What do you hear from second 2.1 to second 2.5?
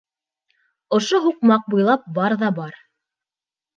бар